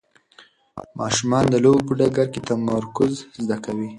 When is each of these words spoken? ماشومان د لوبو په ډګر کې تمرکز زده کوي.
ماشومان 0.99 1.43
د 1.49 1.55
لوبو 1.63 1.85
په 1.87 1.93
ډګر 1.99 2.27
کې 2.33 2.41
تمرکز 2.49 3.11
زده 3.43 3.57
کوي. 3.65 3.87